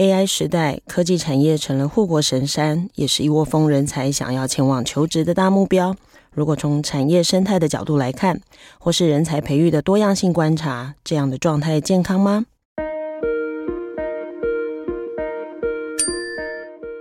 [0.00, 5.94] AI 时代，科技产业成了护国神山，也是一窝蜂人才想要前往求职的大目标。
[6.32, 8.40] 如果从产业生态的角度来看，
[8.78, 12.46] 或是人才培育的多样性观察，这样的状态健康吗？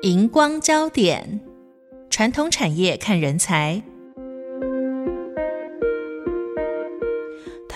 [0.02, 1.40] 荧光焦点，
[2.10, 3.82] 传统产业看人才。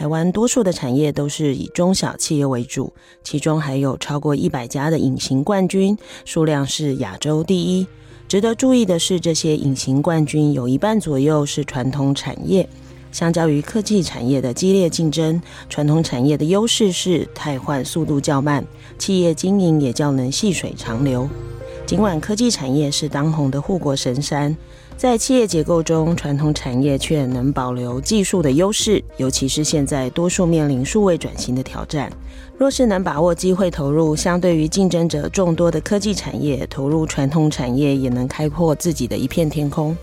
[0.03, 2.91] 台湾多数的产业都是以中小企业为主，
[3.23, 7.88] 其中还有超过一百家的隐形冠军，数量是亚洲第一。
[8.28, 12.67] 值得注意的是，这些隐形冠军有一半左右是传统产业。
[13.13, 18.66] 相较于科技产业的激烈竞争，传统产业的优势是汰换速度较慢，
[18.97, 21.30] 企业经营也较能细水长流。
[21.86, 24.56] 尽管科技产业是当红的护国神山。
[24.95, 32.12] 在企业结构中，传统产业却能保留技术的优势，尤其是现在多数面临数位转型的挑战。
[32.58, 39.95] 若是能把握机会投入，相对于竞争者众多的科技产业，投入传统产业也能开阔自己的一片天空。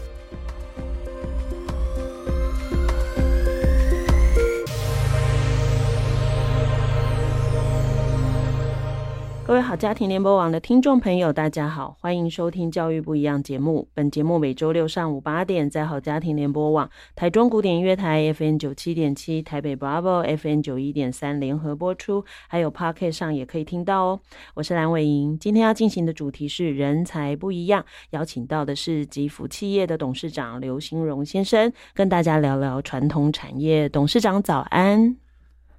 [9.70, 13.86] 好，家庭联播网的听众朋友，大家好，欢迎收听《教育不一样》节目。
[13.94, 24.20] 本节目每周六上午八点，在好家庭联播网、台中古典音乐台 FM 九七点七、台北 Bravo FM 九一点三联合播出，还有 Podcast 上也可以听到哦。
[24.54, 33.88] 我是蓝伟莹，今天要进行的主题是人才不一样，邀请到的是吉福企业的董事长刘兴荣先生，跟大家聊聊传统产业。
[33.88, 35.16] 董事长早安，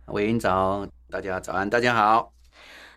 [0.06, 2.32] 伟莹早，大家早安，大家好。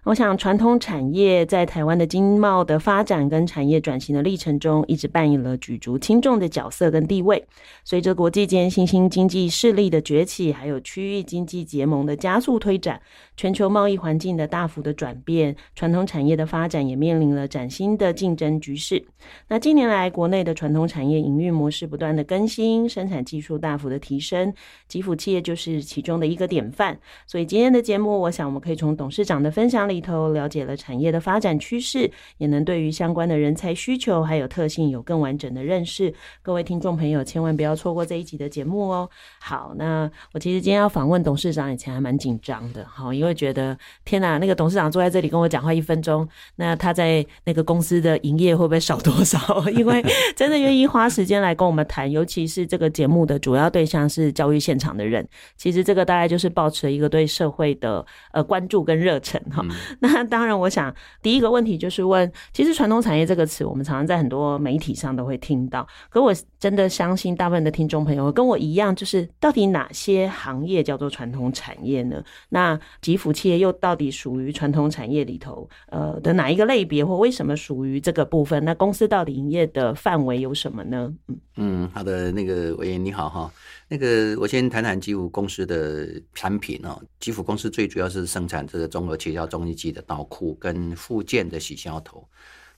[0.05, 7.43] 我想，传统产业在台湾的经贸的发展跟产业转型的历程中，一直扮演了举足轻重的角色跟地位。
[7.85, 13.01] 随着国际间新兴经济势力的崛起，还有区域经济结盟的加速推展，
[13.35, 19.03] 全球贸易环境的大幅的转变，传统产业的发展也面临了崭新的竞争局势。
[19.49, 24.53] 那近年来，国内的传统产业营运模式不断的更新，生产技术大幅的提升，
[24.87, 27.01] 吉福企业就是其中的一个典范。
[27.27, 29.94] 所以今天的节目，我想我们可以从董事长的分享里。
[29.95, 36.13] 里头了解了产业的发展趋势，也能对于相关的人才需求还有特性有更完整的认识。
[36.43, 39.09] 各位听众朋友，千万不要错过这一集的节目哦。
[39.41, 49.39] 好，那我其实今天要访问董事长以前还蛮紧张的，好，因为觉得天哪，那个董事长坐在这里跟我讲话一分钟，那他在那个公司的营业会不会少多少？
[49.71, 50.05] 因为
[50.35, 59.65] 真的愿意花时间来跟我们谈，尤其是这个节目的主要对象是教育现场的人，其实这个大概就是保持一个对社会的呃关注跟热忱哈。
[60.01, 65.87] 那当然，我想第一个问题就是问，其实传统产业这个词，我们常常在很多媒体上都会听到。
[66.09, 72.23] 可我真的相信，大部分的听众朋友跟我一样，就是到底哪些行业叫做传统产业呢？
[72.51, 78.65] 那吉福企业又到底属于传统产业里头呃的哪一个类别，或为什么属于这个部分？
[78.65, 81.13] 那公司到底营业的范围有什么呢？
[81.29, 83.51] 嗯嗯，好的，那个伟莹你好哈。
[83.87, 87.01] 那个，我先谈谈吉福公司的产品哦。
[87.21, 92.27] 吉福公司最主要是生产这个综合切削中心机的导库跟附件的洗削头。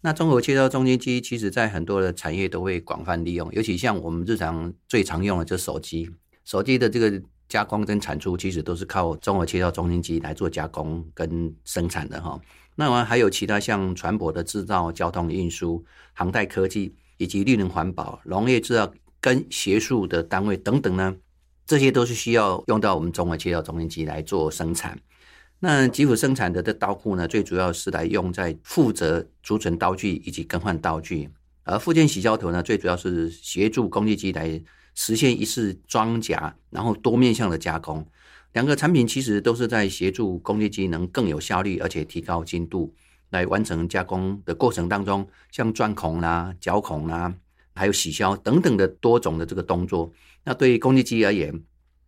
[0.01, 6.11] 那综合切削中心机，其实在很多的产业都会广泛利用，尤其像我们日常最常用的就是手机，
[6.45, 12.39] 手机的这个加工跟产出，其实都是靠综合切削中心机来做加工跟生产的哈。
[12.75, 18.93] 那完还有其他像船舶的制造、交通运输、航太科技以及绿能环保、农业制造。
[19.27, 21.17] 跟学术的单位等等呢，
[21.67, 24.97] 这些都是需要用到我们综合切削中心机来做生产。
[25.59, 31.29] 那吉普生产的这刀库呢，最主要是来用在负责储存刀具以及更换刀具，
[31.65, 34.63] 而附件洗削头呢，最主要是协助工具机来
[34.95, 38.07] 实现一次装甲，然后多面向的加工。
[38.53, 42.95] 两个产品其实都是在协助工具机能更有效率，而且提高精度，
[43.31, 47.35] 来完成加工的过程当中，像钻孔啦、绞孔啦。
[47.77, 50.11] 还有洗消等等的多种的这个动作，
[50.43, 51.63] 那对于工具机而言，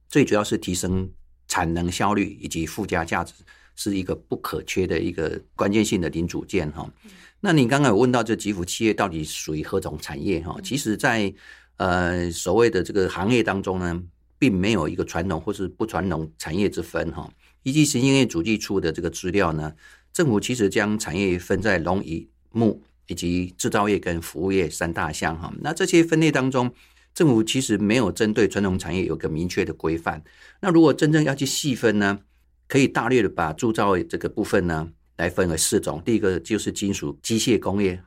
[0.09, 1.09] 最主要是提升
[1.47, 3.35] 产能效率以及附加价值，
[3.77, 6.91] 是一个不可缺的一个关键性的零组件哈。
[7.41, 10.59] 那你刚刚有问到这吉福企业到底属于何种产业哈？
[10.65, 11.33] 其实在
[11.77, 14.03] 呃所谓的这个行业当中呢，
[14.39, 17.31] 并没有一个传统或是不传统产业之分哈。
[17.63, 19.73] 依据行政院主计处的这个资料呢，
[20.13, 25.53] 政府其实将产业分在农渔牧以及制造业跟服务业三大项哈。
[25.61, 26.73] 那这些分类当中，
[27.13, 30.23] 政府其实没有针对传统产业有个明确的规范。
[30.61, 32.21] 那如果真正要去细分呢，
[32.69, 36.01] 可以大略的把铸造这个部分呢来分为四种。
[36.05, 38.01] 第一个就是金属机械工业、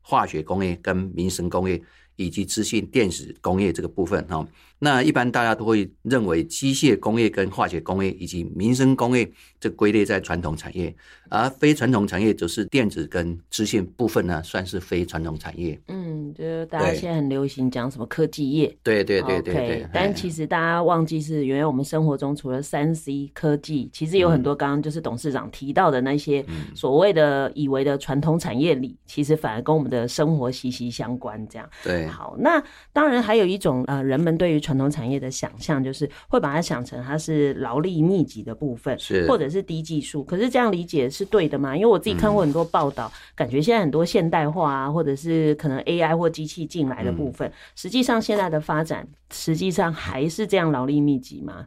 [0.00, 1.80] 化学工业跟民生工业。
[2.16, 4.46] 以及资讯电子工业这个部分哈，
[4.78, 10.94] 那一般大家都会认为机械工业跟化学工业以及民生工业这归类在传统产业，
[11.28, 15.78] 而非传统产业就是电子跟资讯部分呢，算是非传统产业。
[15.88, 19.84] 嗯，就是大家现在很流行讲什么科技业，对对对对对。
[19.84, 31.46] Okay, 但其实大家忘记是，原来我们生活中除了三 C 科技，其实有很多刚刚就是董事长提到的那些所谓的以为的传统产业里，其实反而跟我们的生活息息相关。
[31.48, 32.05] 这样对。
[32.08, 32.62] 好，那
[32.92, 40.24] 当然还有一种呃，人们对于传统产业的想象，就是会把它想成它是劳力密集的部分，是或者是低技术。
[40.24, 41.74] 可是这样理解是对的吗？
[41.76, 51.66] 因为我自己看过很多报道，嗯、感觉现在很多现代化啊，或者是可能 AI 或机器进来的部分，嗯、实际上现在的发展，实际上还是这样劳力密集吗？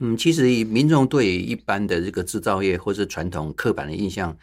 [0.00, 4.36] 嗯，其实民众对一般的这个制造业或是传统刻板的印象。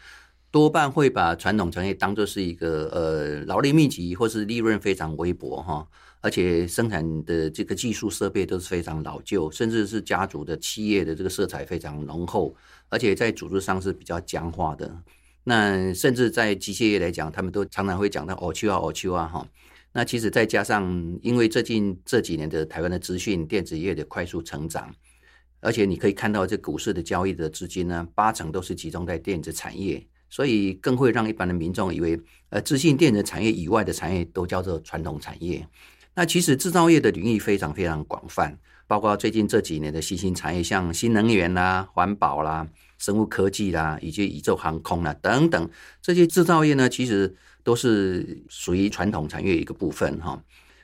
[0.50, 5.86] 多半会把传统产业当作是一个呃劳力密集，或是利润非常微薄哈，
[6.20, 12.54] 而且生产的这个技术设备都是非常老旧，甚至是家族的企业的这个色彩非常浓厚，
[12.88, 14.90] 而且在组织上是比较僵化的。
[15.44, 19.46] 那甚至在机械业来讲，他们都常常会讲到“哦秋啊哦秋啊”哈。
[19.92, 24.92] 那其实再加上，因为最近这几年的台湾的资讯电子业的快速成长，
[25.60, 30.06] 而且你可以看到这股市的交易的资金呢，八成都是集中在电子产业。
[30.28, 32.20] 所以更会让一般的民众以为，
[32.50, 35.66] 呃，资讯电子产业以外的产业都叫做传统产业。
[36.14, 42.66] 那其实制造业的领域非常非常广泛，包括最近这几年的新兴产业，像新能源啦、环保啦、
[42.98, 45.70] 生物科技啦，以及宇宙航空啦等等，
[46.00, 50.42] 这些制造业呢，其实都是属于传统产业一个部分哈。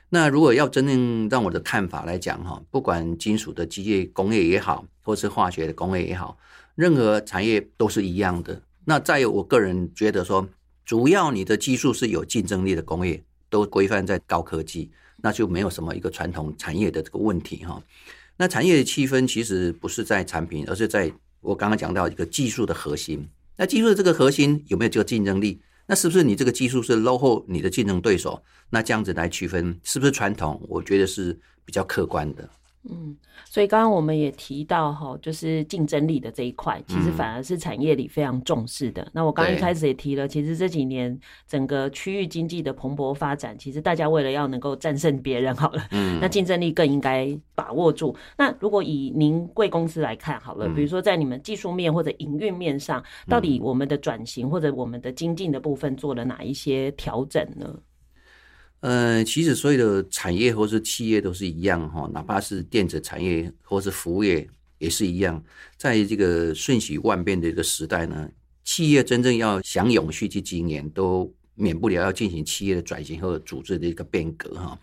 [0.09, 6.37] 那如果要真正让我的看法来讲哈，不管金属的机械工业也好，或是化学的工业也好，
[6.75, 8.61] 任何产业都是一样的。
[8.85, 10.47] 那再有，我个人觉得说，
[10.85, 17.81] 主要你的技术是有竞争力的工业，都规范在高科技，那就没有什么一个传统产业的这个问题哈。
[18.35, 23.27] 那产业的区分其实不是在产品，而是在我刚刚讲到一个技术的核心。
[23.55, 25.61] 那技术的这个核心有没有这个竞争力？
[25.85, 28.41] 那是不是你这个技术是落后你的竞争对手？
[28.69, 30.59] 那这样子来区分是不是传统？
[30.67, 32.49] 我觉得是比较客观的。
[32.89, 33.15] 嗯，
[33.45, 39.01] 所以刚刚我们也提到哈，就是竞争力的这一块，其实反而是产业里非常重视的。
[39.03, 48.13] 嗯、那我刚刚一开始也提了，其实这几年整个区域经济的蓬勃发展，其实大家为了要能够战胜别人，好了，嗯，那竞争力更应该把握住。
[48.37, 57.73] 那如果以您贵公司来看好了，比如说在你们技术面或者营运面上，到底我们的转型或者我们的精进的部分做了哪一些调整呢？
[58.83, 64.45] 呃，其实所有的产业或是企业都是一样哈，哪怕是电子产业或是服务业
[64.77, 65.41] 也是一样。
[65.77, 68.29] 在这个瞬息万变的一个时代呢，
[68.65, 74.77] 企业真正要想永续去经营，都免不了要进行企业的转型和组织的一个变革哈。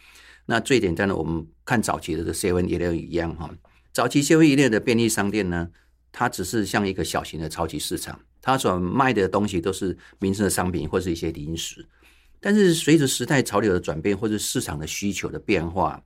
[0.47, 3.55] 那最简单的，我们看早期的这 Seven Eleven 一样哈，
[3.93, 5.69] 早期 Seven Eleven 的便利商店呢，
[6.11, 11.87] 它只是像一个小型的超级市场，它所卖的东西都是民生的商品或是一些零食。
[12.41, 16.03] 但是随着时代潮流的转变，或者市场的需求的变化，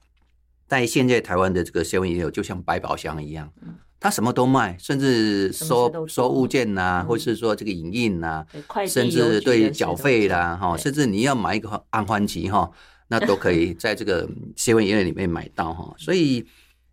[0.66, 3.52] 在现在台湾的这个7-11就像百宝箱一样，
[4.00, 8.46] 它什么都卖，甚至收收物件呐、啊，或是说这个影印呐、啊，
[8.86, 12.70] 甚至对缴费啦，哈，甚至你要买一个安欢机哈，
[13.08, 15.94] 那都可以在这个 Seven 里面买到哈。
[15.96, 16.44] 所以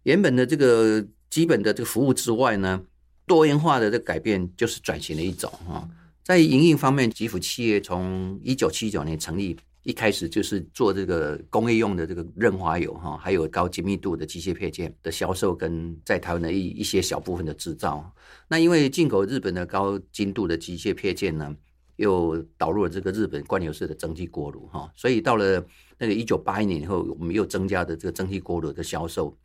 [0.04, 2.80] 原本的这个基本的这个服务之外呢，
[3.26, 5.90] 多元化的这个改变就是转型的一种哈。
[6.24, 18.14] 在营运方面，吉福企业从一九七九年成立，一开始就是做这个工业用的这个润滑油哈，还有高精密度的机械配件的销售，跟在台湾的一一些小部分的制造。
[18.48, 21.56] 那因为进口日本的高精度的机械配件呢，
[21.96, 25.66] 又导入了这个日本灌流式的蒸汽锅炉哈，所以到了
[25.98, 29.36] 那个一九八一年以后，我们又增加的这个蒸汽锅炉的销售，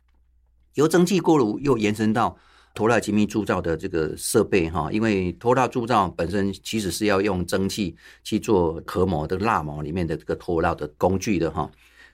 [0.75, 2.37] 由蒸汽锅炉又延伸到。
[2.77, 11.67] 拖拉机密铸造的这个设备哈，因为拖拉铸造本身其实是要用蒸汽去做壳模的蜡模里面的这个拖拉的工具的哈。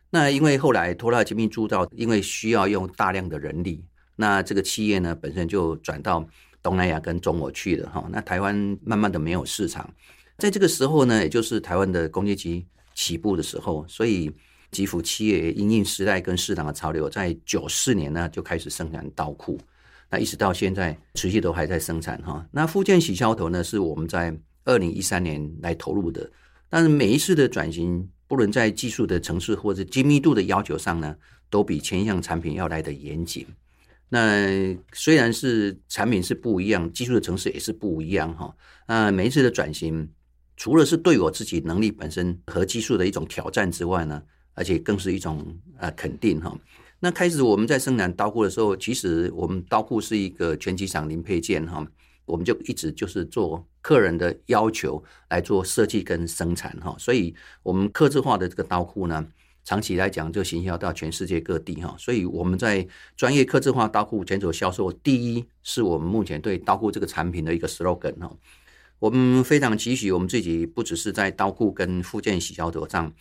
[0.10, 3.84] 那因为后来拖拉机密铸造因为需要用大量的人力，
[4.15, 6.25] 那这个企业呢本身就转到
[6.62, 8.08] 东南亚跟中国去了哈。
[8.10, 9.93] 那台湾慢慢的没有市场，
[10.38, 12.65] 在这个时候呢，也就是台湾的工业机
[12.96, 14.32] 起步的时候，所以
[14.72, 19.60] 吉福企业因应时代跟市场的潮流，在九四年呢就开始生产刀库。
[20.13, 22.48] 那一直到现在，持续都还在生产哈。
[22.51, 24.32] 那复件洗消头呢，是我们在
[24.63, 26.29] 二零一三年来投入的。
[26.70, 31.15] 但是每一次的转型，不论在技术的层次或者精密度的要求上呢，
[31.50, 33.43] 都比前一项产品要来得严谨。
[34.08, 38.55] 那虽然是产品是不一样，技术的层次也是不一样哈。
[38.88, 40.08] 那每一次的转型，
[40.55, 44.22] 除了是对我自己能力本身和技术的一种挑战之外呢，
[44.53, 45.43] 而且更是一种
[45.79, 46.55] 呃肯定哈。
[47.03, 51.86] 那开始我们在生产刀库的时候，其实我们刀库是一个全机厂零配件哈，
[52.24, 59.27] 我们就一直就是做客人的要求来做设计跟生产哈，所以我们客制化的这个刀库呢，
[59.65, 68.33] 长期来讲就行销到全世界各地哈，所以我们在专业客制化刀库全球销售第一，是我们目前对刀库这个产品的一个 slogan 哈。
[69.00, 73.13] 我们非常期许我们自己不只是在刀库跟附件洗消毒上。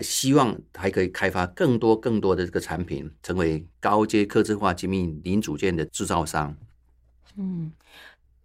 [0.00, 6.56] 希望还可以开发更多更多的这个产品，成为高阶客制化精密零组件的制造商。
[7.36, 7.72] 嗯。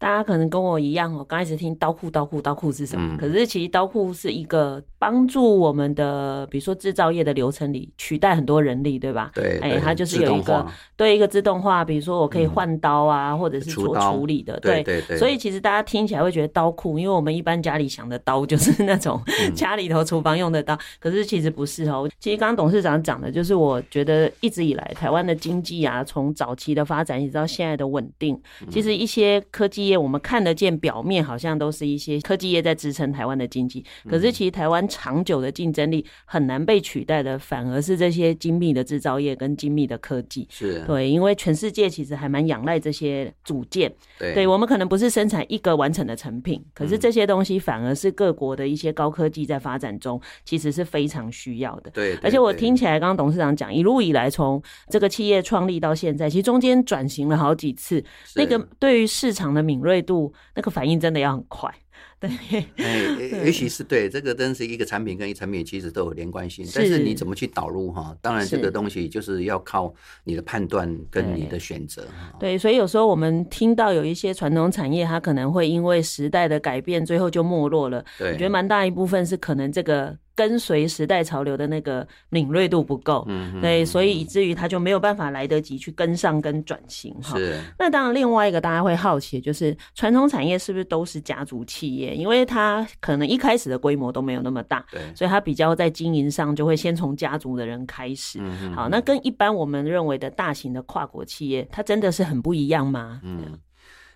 [0.03, 3.15] 大家可能跟我一样哦，刚开始听刀库，刀库，刀库是什么？
[3.15, 9.31] 嗯、可是其实刀库是一个帮助我们的，比如说制造业的流程里取代很多人力，对吧？
[9.33, 10.67] 对，哎、欸，它就是有一个
[10.97, 15.17] 对一个自动化，比如说我可以换刀啊，嗯、或者是做处理的，对对对。
[15.17, 19.17] 所以其实大家听起来会觉得刀库，因为我们一般家里想的刀就是那种
[19.55, 22.09] 家里头厨房用的刀，嗯、可是其实不是哦。
[22.19, 28.37] 其实刚刚董事长讲的就是，我觉得一直以来台湾的经济啊，从早期的发展一直到现在的稳定，
[28.69, 30.03] 其实一些科技业。
[30.03, 40.47] 我们看得见表面好像都是一些科技业在支撑台湾的经济，可是其实台湾长久的竞争力很难被取代的，反而是这些精密的制造业跟精密的科技。
[40.49, 43.93] 是对，因为全世界其实还蛮仰赖这些组件。
[44.19, 51.91] 对，对我们可能不是生产一个完整的成品，可是这些东西反而是各国的一些高科技在发展中其实是非常需要的。
[51.91, 58.03] 对，而且我听起来，刚刚董事长讲，一路以来从这个企业创立到现在，其实中间转型了好几次，
[58.35, 60.33] 那个对于市场的敏锐度。
[60.55, 61.73] 那个反应真的要很快，
[62.19, 62.29] 对，
[62.77, 68.15] 哎，也许是对这个，真是一个产品跟一个产品其实都有连贯性，但是你怎么去导入哈？
[68.21, 72.05] 当然这个东西就是要靠你的判断跟你的选择。
[72.39, 78.03] 对，所以有时候我们听到有一些传统产业，它可能会因为时代的改变，最后就没落了。
[78.17, 80.17] 对，我觉得蛮大一部分是可能这个。
[80.35, 87.37] 跟随时代潮流的那个敏锐度不够，嗯，对，所以以至于他就没有办法来得及去跟上跟转型哈。
[87.37, 87.59] 是。
[87.77, 92.15] 那当然，另外一个大家会好奇的就是，传统产业是不是都是家族企业？
[92.15, 98.39] 因为它可能一开始的规模都没有那么大，对，所以它比较在经营上就会先从家族的人开始。
[98.41, 103.21] 嗯，好，那跟一般我们认为的大型的跨国企业，它真的是很不一样吗？
[103.23, 103.55] 嗯，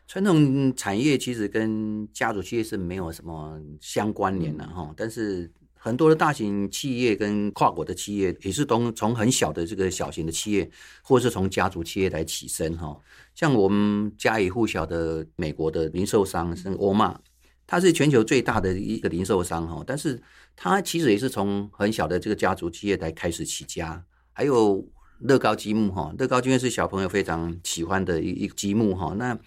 [0.08, 5.52] 传统产业其实跟家族企业是没有什么相关联的哈，嗯，但是。
[5.88, 10.70] 很多的大型企业跟跨国的企业也是从从很小的这个小型的企业，
[11.02, 13.00] 或者是从家族企业来起身哈。
[13.34, 17.18] 像我们家喻户晓的美国的零售商是沃尔玛，
[17.66, 20.22] 它是全球最大的一个零售商哈，但是
[20.58, 24.04] 它其实也是从很小的这个家族企业来开始起家。
[24.34, 24.86] 还有
[25.20, 29.16] 乐高积木哈，乐高积木是小朋友非常喜欢的一一个积木哈。
[29.18, 29.40] 那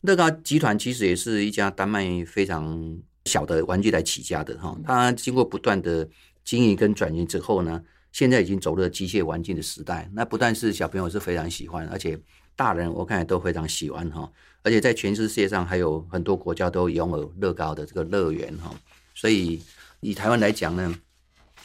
[0.00, 2.98] 乐高集团其实也是一家丹麦非常。
[3.24, 6.06] 小的玩具来起家的哈，它经过不断的
[6.44, 10.08] 经营跟转型之后呢，现在已经走入了机械玩具的时代。
[10.12, 12.18] 那不但是小朋友是非常喜欢，而且
[12.54, 14.30] 大人我看也都非常喜欢哈。
[14.62, 18.70] 而且在全世界上还有很多国家都拥有乐高的这个乐园哈。
[19.14, 19.60] 所以
[20.00, 20.94] 以台湾来讲呢，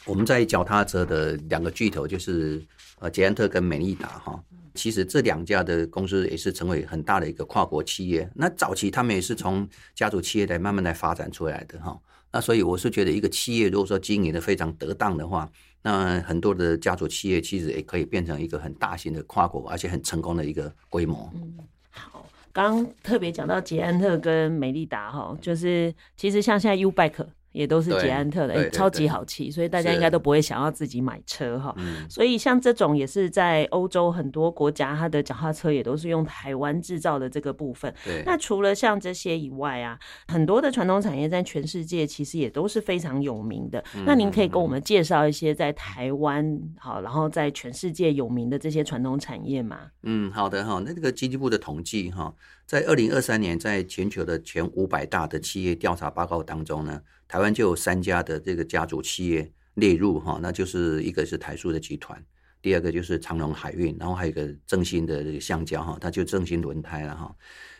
[0.04, 2.62] 我们在脚踏车的两个巨头就是
[2.98, 4.42] 呃捷安特跟美利达哈。
[4.74, 8.30] 其实这两家的公司也是成为很大的一个跨国企业。
[8.34, 11.98] 那早期他们也是从家族企业来慢慢来发展出来的哈。
[12.32, 15.50] 那所以我是觉得，一个企业如果说经营的非常得当的话，
[15.82, 21.28] 那很多的家族企业其实也可以变成一个很大型的跨国，而且很成功的一个规模。
[21.34, 21.58] 嗯，
[21.90, 27.26] 好，刚特别讲到捷安特跟美利达哈，就是其实像现在 U-Bike。
[27.52, 31.74] 也都是捷安特的，欸，超级好骑，所以大家应该都不会想要自己买车哈。
[32.08, 37.92] 所以像这种也是在欧洲很多国家，它的脚踏车也都是用台湾制造的这个部分。
[38.04, 38.22] 对。
[38.24, 43.82] 那除了像这些以外啊，很多的传统产业在全世界其实也都是非常有名的。
[44.06, 49.80] 那您可以跟我们介绍一些在台湾好，然后在全世界有名的这些传统产业吗？
[50.02, 50.80] 嗯，好的哈。
[50.84, 52.32] 那这个经济部的统计哈，
[52.64, 57.00] 在二零二三年在全球的前五百大的企业调查报告当中呢。
[57.30, 62.20] 台湾就有三家的这个家族企业列入哈，那就是一个是台塑的集团，
[62.60, 67.32] 第二个就是长荣海运，然后还有一个正新的这个橡胶哈，它就正新轮胎了哈。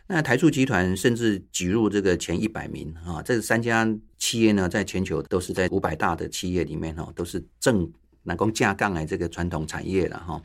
[0.06, 3.84] 那台塑集团甚至挤入这个前一百名哈，这三家
[4.18, 7.92] 企业呢，在全球都是在五百大的企业里面哈，都是正
[8.22, 10.40] 能够架杠来这个传统产业了哈。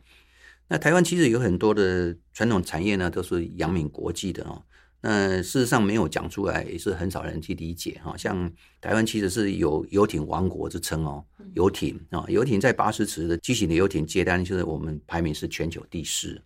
[0.68, 4.64] 那台湾其实有很多的传统产业呢，都是扬名国际的哦。
[5.08, 8.18] 那事实上没有讲出来，也是很少人去理解哈。
[8.18, 16.42] 像台湾其实是有游艇王国之称哦，游艇啊，游艇在八十尺的巨型的游艇接单，就是我们排名是全球第四，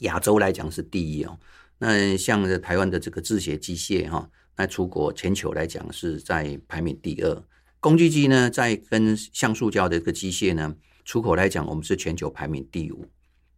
[0.00, 1.38] 亚洲来讲是第一哦。
[1.78, 7.42] 那像台湾的这个制鞋机械哈，那出国全球来讲是在排名第二。
[7.80, 10.76] 工具机呢，在跟橡塑胶的这个机械呢，
[11.06, 13.06] 出口来讲，我们是全球排名第五。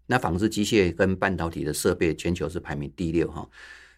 [0.07, 3.49] 那纺织机械跟半导体的设备，全球是排名第六哈。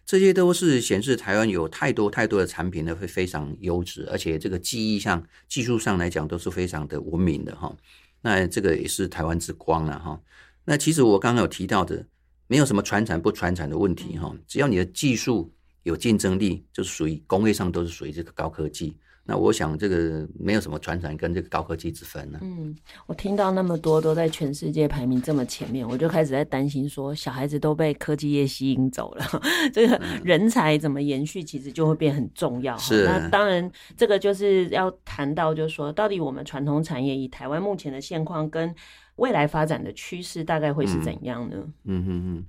[0.07, 7.75] 这些都是显示台湾有太多太多的产品呢，会非常优质，而且这个技艺上、技术上来讲都是非常的文明的哈。
[8.21, 10.17] 那这个也是台湾之光了哈。
[10.63, 12.07] 那其实我刚刚有提到的，
[12.47, 18.95] 没有什么传产不传产的问题哈，只要你的技术有竞争力，就是属于工业上都是属于这个高科技。
[19.27, 22.39] 那我想这个没有什么传产跟这个高科技之分呢。
[22.41, 22.73] 嗯，
[23.05, 29.25] 我听到那么多都在全世界排名这么前面，我就开始在担心说，小孩子都被科技业吸引走了，
[29.73, 32.77] 这个人才怎么延续，其实就会变很重要。
[32.77, 38.73] 是，那当然这个就是要谈到，就是说到底我们传统产业以台湾目前的现况跟
[39.17, 41.57] 未来发展的趋势，大概会是怎样呢？
[41.83, 42.45] 嗯嗯嗯。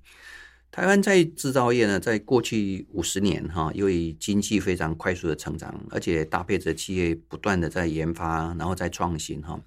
[0.71, 9.59] 台湾在制造业呢，在过去五十年哈，由于经济非常快速的成长，而且搭配着企业不断的在研发，然后在创新哈，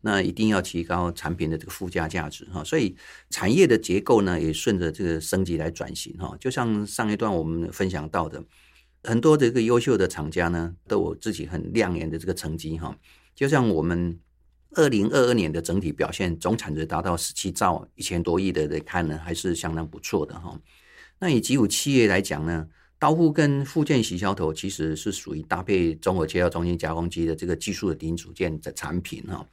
[0.00, 2.96] 那一定要提高产品的这个附加价值哈，所以
[3.30, 6.34] 产业的结构呢，也顺着这个升级来转型哈。
[6.40, 8.42] 就像上一段我们分享到的，
[9.04, 12.96] 很多这个优秀的厂家呢，都有自己很亮眼的这个成绩哈。
[13.34, 14.18] 就像我们。
[14.72, 20.58] 二零二二年的整体表现，总产值达到十七兆一千多亿的来看呢，还是相当不错的哈。
[21.18, 22.66] 那以吉普企业来讲呢，
[22.98, 29.46] 刀护跟附件洗消头其实是属于搭配综合切削中心加工机的这个技术的零组件的产品哈。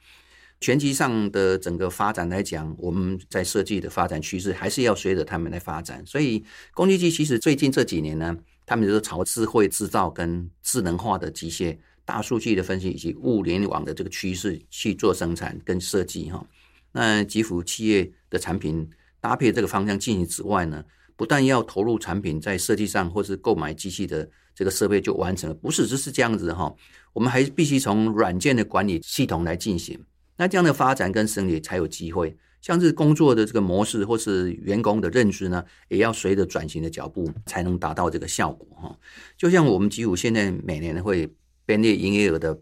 [0.60, 6.04] 全机上的整个发展来讲，我们在设计的发展趋势还是要随着他们来发展。
[6.06, 11.76] 所以工具机其实最近这几年呢，他们就是朝智慧制造跟智能化的机械。
[12.04, 16.46] 大数据的分析以及物联网的这个趋势去做生产跟设计哈，
[16.92, 18.88] 那吉福企业的产品
[19.20, 20.84] 搭配这个方向进行之外呢，
[21.16, 26.74] 不但要投入产品在设计上，或是购买机器的这个设备就完成了，不是只是这样子哈，
[27.14, 29.98] 我们还必须从软件的管理系统来进行，
[30.36, 38.98] 那这样的发展跟升级才有机会，像是工作的这个模式或是员工的认知呢，也要随着转型的脚步才能达到这个效果哈，
[39.38, 41.34] 就像我们吉福现在每年会。
[41.66, 42.58] 编列营业额的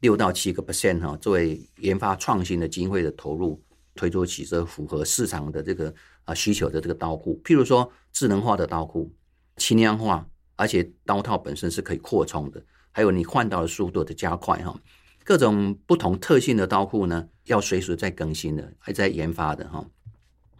[0.00, 3.62] 六到七个 percent 哈，作为研发创新的经费的投入，
[3.94, 9.12] 推出起色符合市场的这个啊需求的这个刀库，譬如说智能化的刀库、
[9.56, 14.78] 轻量化，而且刀套本身是可以扩充的，还有你换刀的速度的加快哈，
[15.24, 19.86] 各种不同特性的刀库呢，要随时在更新的，还在研发的哈。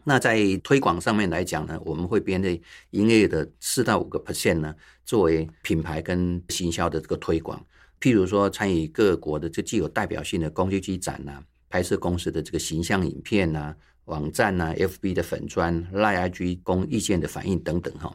[0.04, 4.74] 那在推广上面来讲呢，我们会编列营业额的四到五个 percent 呢，
[5.04, 7.64] 作为品牌跟行销的这个推广。
[8.02, 18.12] 譬如说，参与各国的这具有代表性的工具机展呐、拍摄公司的这个形象影片呐、啊，网站呐、，FB 的粉专、Line IG 供意见的反应等等哈。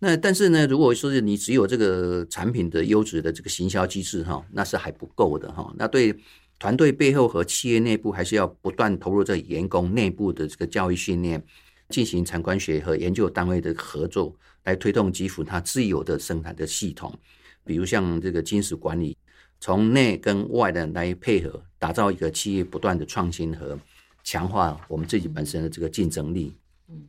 [0.00, 5.72] 那但是呢，如果说是你只有这个产品的优质的这个行销机制哈，那是还不够的哈。
[5.78, 6.12] 那对
[6.58, 11.40] 团队背后和企业内部，还是要不断投入这员工内部的这个教育训练，
[11.90, 17.16] 进行产官学和研究单位的合作，来推动吉福它自有的生产的系统。
[17.64, 19.16] 比如像这个金属管理，
[19.60, 23.78] 从内跟外的来配合，打造一个企业不断的创新和
[24.24, 26.54] 强化我们自己本身的这个竞争力。
[26.88, 27.02] 嗯，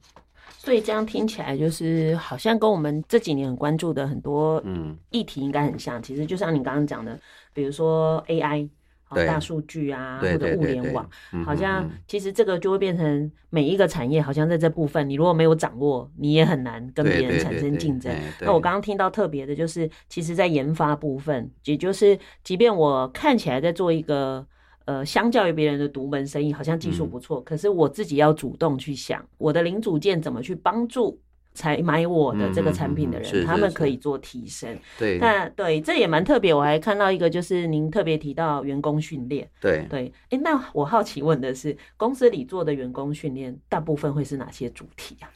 [0.57, 6.01] 所以这样听起来就是好像跟我们这几年很关注的很多嗯议题应该很像。
[6.01, 7.19] 其实就像你刚刚讲的，
[7.53, 8.69] 比如说 AI。
[9.13, 11.10] 大数据啊，或者物联网，
[11.45, 18.13] 好像其实这个就会变成每一个产业，好像在这部分，你如果没有掌握，你也很难跟别人产生竞争。
[18.41, 24.45] 那我刚刚听到特别的就是，其实在研发部分，也就是即便我看起来在做一个
[24.86, 31.19] 呃，相较于别人的独门生意，好像技术不错，可是我自己要主动去想，我的零组件怎么去帮助。
[31.53, 34.77] 才买我的这个产品的人，他们可以做提升。
[34.97, 36.53] 对，那对，这也蛮特别。
[36.53, 39.49] 我还看到一个，就是您特别提到员工训练。
[39.61, 45.29] 对对，哎、欸，那我好奇问的是，公司里做的员工训练，大部分会是哪些主题啊？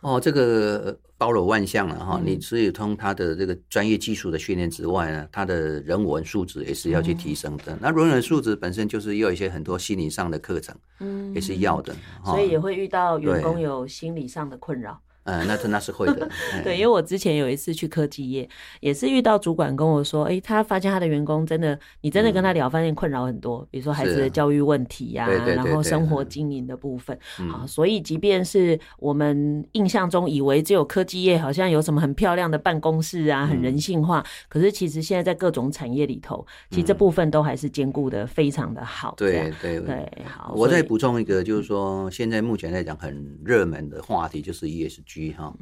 [0.00, 2.20] 哦，这个包罗万象了哈。
[2.20, 7.72] 嗯、你只有通他的这个专业技术的训练之外呢，他的人文素质也是要去提升的。
[7.72, 11.94] 嗯、那人文素质本身就是要一些很多心理上的课程，嗯，也是要的。
[11.94, 15.00] 嗯、所以也会遇到员工有心理上的困扰。
[15.24, 16.28] 嗯，那是那是会的。
[16.64, 18.48] 对，因为我之前有一次去科技业，
[18.80, 27.18] 也是遇到主管跟我说，哎、欸，他发现他的员工真的，你真的跟他聊，发现困扰很多，比如说孩子的教育问题呀、啊，然后生活经营的部分。
[27.50, 39.14] 啊，所以即便是我们印象中以为只有科技业好像有什么很漂亮的办公室啊，很人性化，可是其实现在在各种产业里头，其实这部分都还是兼顾的非常的好。
[39.16, 40.52] 对对对，好。
[40.56, 45.54] 我再补充一个，就是说现在目前来讲很热门的话题就是 ESG 哈。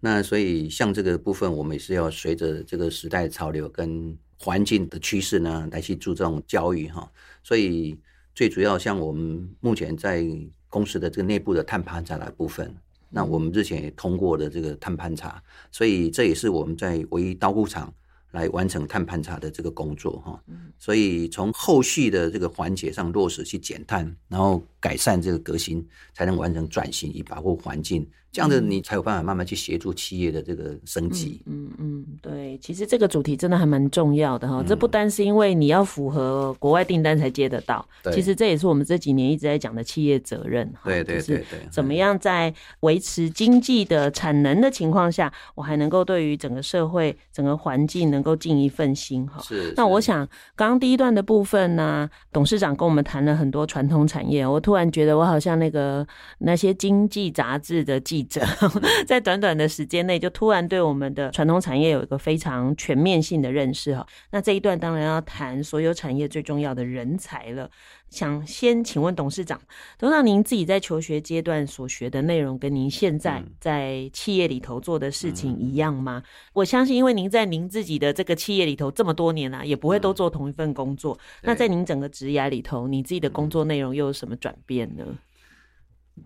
[0.00, 7.10] 那所以像这个部分，我们也是要随着这个时代潮流跟环境的趋势呢，来去注重教育哈。
[7.42, 7.98] 所以
[8.34, 10.24] 最主要像我们目前在
[10.68, 12.72] 公司的这个内部的碳盘查的部分，
[13.10, 17.92] 那我们之前也通过了这个碳盘查，所以这也是我们在唯一刀工厂
[18.30, 20.40] 来完成碳盘查的这个工作哈。
[20.78, 25.84] 所以从后续的这个环节上落实去减碳，然后改善这个革新，
[26.14, 28.08] 才能完成转型以保护环境。
[28.30, 31.42] 这样子你才有办法慢慢去协助企业的这个升级。
[31.46, 34.62] 嗯嗯，对，其实这个主题真的还蛮重要的哈。
[34.66, 40.70] 这不单是因为你要符合国外订单才接得到，其实这也是我们这几年一直在讲的企业责任。
[40.84, 49.40] 对对对对，怎么样在维持经济的产能的情况下，我还能够对于整个社会、整个环境能够尽一份心哈。
[49.42, 49.72] 是。
[49.74, 50.18] 那我想
[50.54, 56.06] 刚刚第一段的部分呢，董事长跟我们谈了很多传统产业，我突然觉得我好像那个
[56.40, 58.17] 那些经济杂志的记。
[58.18, 58.44] 记者
[59.06, 64.04] 在短短的时间内，就突然对我们的传统产业有一个非常全面性的认识哈。
[64.30, 67.70] 那这一段当然要谈所有产业最重要的人才了。
[68.10, 69.60] 想先请问董事长，
[69.98, 76.22] 董事长您自己在求学阶段所学的内容，跟您现在在企业里头做的事情一样吗？
[76.54, 81.18] 我相信，因为您在您自己的这个企业里头这么多年了，也不会都做同一份工作。
[81.42, 85.04] 那在您整个职涯里头，你自己的工作内容又有什么转变呢？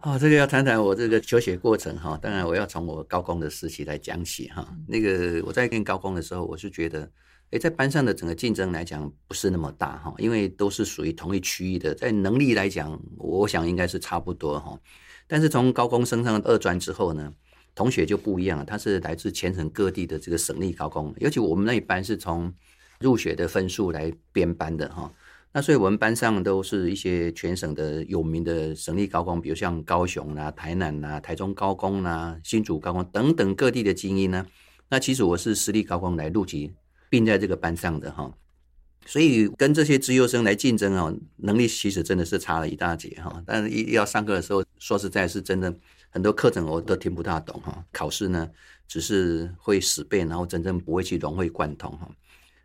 [0.01, 2.19] 哦，这个要谈谈我这个求学过程哈。
[2.21, 4.67] 当然，我要从我高中的时期来讲起哈。
[4.89, 7.09] 那个我在念高中的时候，我是觉得，
[7.51, 14.79] 诶，在班上的整个竞争来讲不是那么大哈，因为都是属于同一区域的，在能力来讲，我想应该是差不多哈。
[15.27, 17.33] 但是从高中升上二专之后呢，
[17.75, 22.53] 同学就不一样了，他是来自全省各地的这个省立高中，尤其我们那一班是从
[23.01, 25.13] 入学的分数来编班的哈。
[25.55, 34.47] 那所以我们班上都是一些全省的有名的省立高工，比如像高雄啦、台南啦、台中高工啦、新竹高工等等各地的精英呢。
[34.89, 36.73] 那其实我是私立高工来入籍
[37.11, 38.33] 并在这个班上的哈，
[39.05, 43.43] 所以跟这些资优生来竞争啊，能力其实真的是差了一大截哈。
[43.45, 45.75] 但是一要上课的时候，说实在是真的
[46.09, 47.85] 很多课程我都听不大懂哈。
[47.93, 48.49] 考试呢，
[48.89, 52.11] 只是会死背，然后真正不会去融会贯通哈。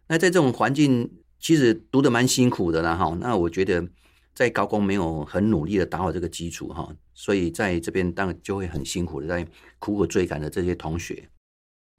[0.08, 1.12] 那在这种环境。
[1.40, 3.88] 其实读得蛮辛苦的啦哈，那我觉得
[4.34, 9.48] 在高工没有很努力的打好这个基础哈，所以在这边当然就会很辛苦的在
[9.80, 11.30] 苦苦追赶的这些同学，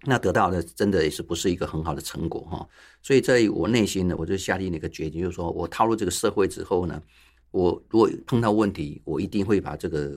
[0.04, 2.68] 那得到的真的也是不是一个很好的成果哈，
[3.02, 7.02] 所以在我内心呢，我就下定了一个决定，就是说我踏入这个社会之后呢，
[7.50, 10.16] 我如果碰到问题，我一定会把这个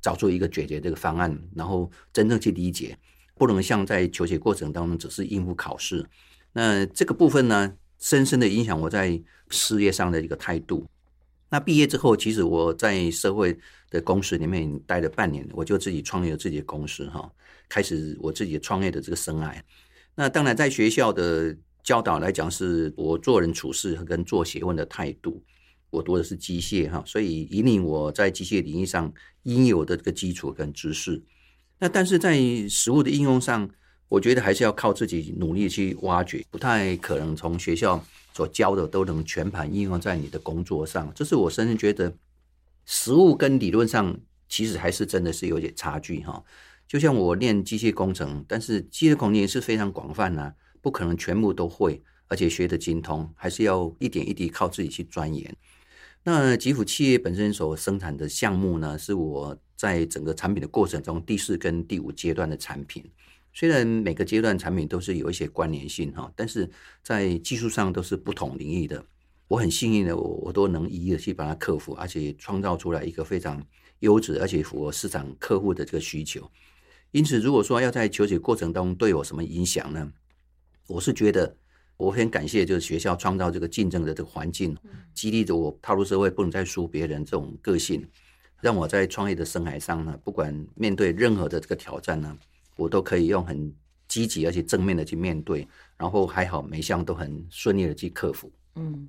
[0.00, 2.96] 找出一个解决这个方案，然后真正去理解，
[3.34, 6.06] 不能像在求学过程当中只是应付考试，
[6.52, 10.86] 那这个部分呢，深深的影响我在事业上的一个态度。
[11.50, 13.56] 那毕业之后，其实我在社会
[13.88, 17.30] 的公司里面待了半年，我就自己创业了自己的公司哈，
[17.68, 19.54] 开始我自己创业的这个生涯。
[20.16, 25.42] 那当然，在学校的教导来讲，是我做人处事跟做学问的态度。
[25.90, 29.12] 我读的是机械哈，所以引领我在机械领域上
[29.44, 31.22] 应有的这个基础跟知识。
[31.78, 32.36] 那但是在
[32.68, 33.70] 实物的应用上，
[34.14, 38.00] 我觉得还是要靠自己努力去挖掘，不太可能从学校
[38.32, 41.10] 所教的都能全盘应用在你的工作上。
[41.16, 42.14] 这是我深深觉得，
[42.86, 44.16] 实务跟理论上
[44.48, 46.44] 其实还是真的是有点差距哈。
[46.86, 55.52] 就像我练机械工程，但是机械工程也是非常广泛呐，不可能全部都会，而且学得精通，还是要一点一滴靠自己去钻研。
[56.22, 63.04] 那吉普企业本身所生产的项目呢，是我在整个产品的过程中第四跟第五阶段的产品。
[63.54, 66.68] 虽然每个阶段产品都是有一些关联性哈，但是
[67.02, 69.02] 在技术上都是不同领域的。
[69.46, 73.64] 我很幸运的，我我都能一一的去把它克服，而且创造出来一个非常
[74.00, 76.50] 优质而且符合市场客户的这个需求。
[77.12, 80.12] 因此，如果说要在求学过程当中对我什么影响呢？
[80.88, 81.56] 我是觉得
[81.96, 84.76] 我很感谢，就是学校创造这个竞争的这个环境，
[85.14, 88.04] 激励着我踏入社会不能再输别人这种个性，
[88.60, 92.36] 让我在创业的生涯上呢，不管面对任何的这个挑战呢。
[92.76, 93.72] 我都可以用很
[94.08, 98.52] 积极而且正面的去面对，然后还好每项都很顺利的去克服。
[98.74, 99.08] 嗯。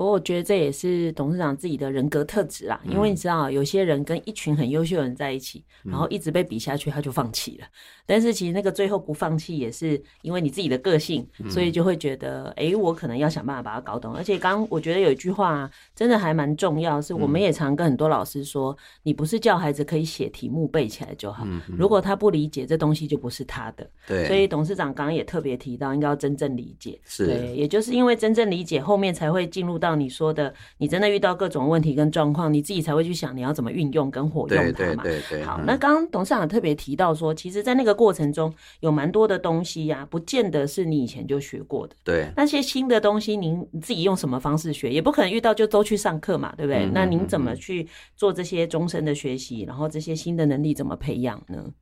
[0.00, 7.66] 不过我觉得这也是董事长自己的人格特质啦，因为你知道，有些人跟一群很优秀的人在一起，然后一直被比下去，他就放弃了。
[8.06, 14.14] 但是其实那个最后不放弃，也是因为你自己的个性，所以就会觉得，哎，我可能要想办法把它搞懂。
[14.14, 23.86] 而且刚刚我觉得有一句话真的还蛮重要，是我们也常跟很多老师说，你不是叫孩子可以写题目背起来就好，如果他不理解这东西，就不是他的。
[24.08, 26.98] 对，所以董事长刚刚也特别提到，应该要真正理解。
[27.04, 29.89] 是，对，也就是因为真正理解，后面才会进入到。
[29.94, 35.02] 你说的，你真的遇到各种问题跟状况，你自己才会去想你要怎么运用跟活用它嘛。
[35.02, 35.42] 对对对对。
[35.42, 41.96] 好，那刚刚董事长特别提到说，其实，在那个过程中有蛮多的东西呀、啊，不见得是你以前就学过的。
[42.04, 42.30] 对。
[42.36, 44.92] 那些新的东西，您自己用什么方式学？
[44.92, 46.84] 也不可能遇到就都去上课嘛，对不对？
[46.84, 49.62] 嗯、那您怎么去做这些终身的学习？
[49.62, 51.72] 然后这些新的能力怎么培养呢？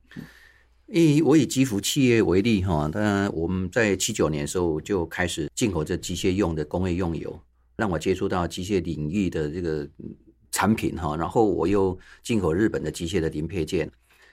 [0.91, 7.39] 以我以吉福企业为例哈，当然我们在七九年的时候就开始进口这机械用的工业用油。
[7.79, 9.87] 让我接触到机械领域的这个
[10.51, 13.89] 产品哈，然后我又进口日本的机械的零配件，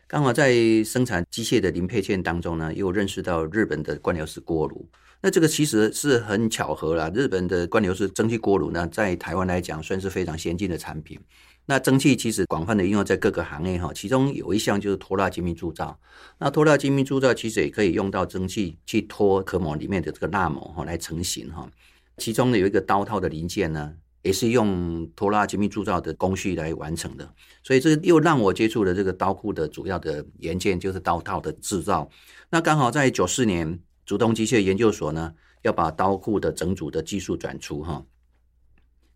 [0.07, 0.53] 刚好在
[0.85, 4.89] 生产机械的零配件当中呢，又认识到日本的贯流式锅炉。
[5.23, 11.19] 那这个其实是很巧合啦，日本的贯流式蒸汽锅炉呢，在台湾来讲算是非常先进的产品。
[11.69, 15.99] 那蒸汽其实广泛的应用在各个行业哈，其中有一项就是拖拉精密铸造。
[16.39, 21.69] 那拖拉精密铸造其实也可以用到蒸汽去拖壳模里面的这个蜡模哈来成型哈。
[22.19, 32.11] 其中呢有一个刀套的零件呢，也是用拖拉精密铸造的工序来完成的，所以这又让我接触了这个刀库的主要的元件，就是刀套的制造。
[32.51, 38.05] 那刚好在九四年，主动机械研究所呢要把刀库的整组的技术转出哈，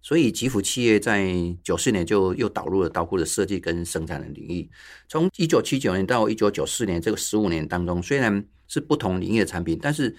[0.02, 1.32] 所以吉福企业在
[1.62, 4.70] 九四年就又导入了刀库的设计跟生产的领域。
[5.08, 10.14] 从一九七九年到一九九四年这个十五年当中，虽然是不同领域的产品，但是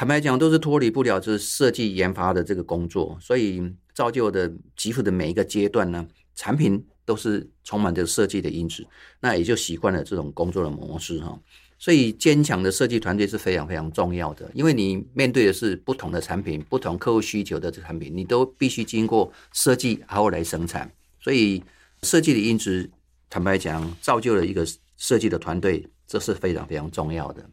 [0.00, 8.82] 坦白讲，都是脱离不了这设计研发的这个工作，所以造就的吉福的每一个阶段呢，产品都是充满着设计的因子，
[9.20, 11.38] 那也就习惯了这种工作的模式哈。
[11.78, 20.90] 所以坚强的设计团队是非常非常重要的，因为你面对的是不同的产品、不同客户需求的产品，你都必须经过设计然后来生产。
[21.20, 21.62] 所以
[22.04, 22.88] 设计的因子，
[23.28, 27.44] 坦白讲，造就了一个设计的团队，这是非常非常重要的。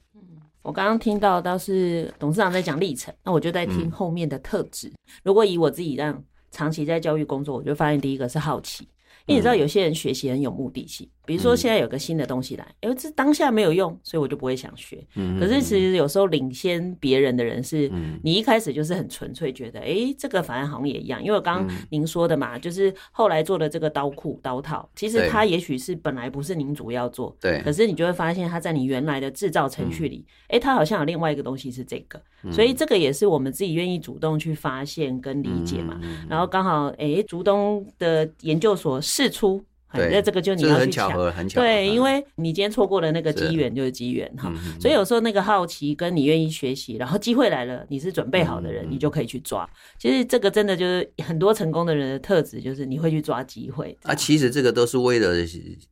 [0.68, 4.92] 我刚刚听到倒是董事长在讲历程，那我就在听后面的特质。
[5.24, 8.86] 如果以我自己这样长期在教育工作，我就发现第一个是好奇，
[9.28, 11.08] 因为你知道有些人学习很有目的性。
[11.26, 15.06] 比如说，现在有个新的东西来，因为这当下没有用，所以我就不会想学。
[15.38, 17.92] 可是其实有时候领先别人的人是，
[18.24, 21.22] 你一开始就是很纯粹觉得，哎，这个反而好像也一样。
[21.22, 27.62] 因为刚刚您说的嘛，就是后来做的这个刀库刀套，其实它也许是本来不是您主要做，对。
[27.62, 36.00] 可是你就会发现，它在你原来的制造程序里，哎，它好像有另外一个东西是这个，所以这个也是我们自己愿意主动去发现跟理解嘛。
[36.30, 39.64] 然后刚好，哎，竹东的研究所试出。
[39.94, 41.10] 对，那这个就你要去抢，
[41.54, 49.68] 对，因为你今天错过了那个机缘就是机缘哈，所以有时候那个好奇跟你愿意学习，然后机会来了，你是准备好的人，你就可以去抓。
[49.98, 53.98] 其实这个真的就是很多成功的人的特质，就是你会去抓机会。
[54.04, 55.34] 啊，其实这个都是为了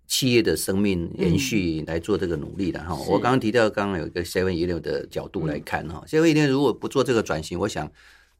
[0.07, 2.93] 企业的生命延续来做这个努力的哈。
[3.07, 7.89] 我刚刚提到，刚刚有一个 Seven Eleven 的角度来看哈，Seven Eleven 如果不做这个转型，我想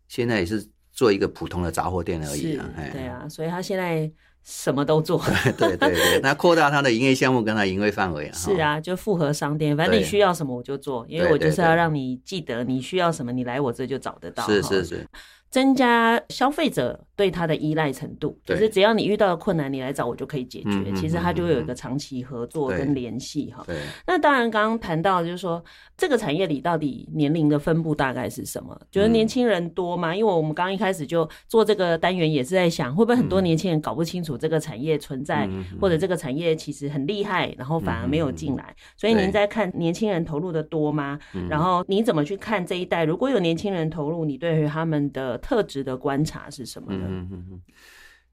[0.10, 2.70] 现在也是做一个普通的杂货店而已啊。
[2.92, 4.12] 对啊，所以他现在。
[4.46, 5.20] 什么都做，
[5.58, 8.34] 对 对对， 那扩大它的营业项目跟它营业范围啊。
[8.34, 14.46] 是啊，就复合商店，反正你需要什么我就做，因为我就是要让你记得你需要什么，你来我这就找得到。
[14.46, 15.08] 是是是。
[15.50, 20.92] 增加消费者对它的依赖程度，就是只要你遇到的困难，你来找我就可以解决。
[20.94, 23.66] 其实它就会有一个长期合作跟联系哈。
[24.06, 25.64] 那当然，刚刚谈到就是说，
[25.96, 28.78] 这个产业里到底年龄的分布大概是什么？
[28.92, 30.14] 觉得年轻人多吗？
[30.14, 38.76] 因为我们刚刚一开始就做这个单元，也是在想，会不会很多年轻人搞不清楚这个产业存在，或者这个产业其实很厉害，然后反而没有进来。
[38.98, 41.18] 所以您在看年轻人投入的多吗？
[41.50, 43.06] 然后你怎么去看这一代？
[43.06, 47.06] 如果有年轻人投入，你对于他们的特质的观察是什么呢？
[47.08, 47.62] 嗯嗯嗯，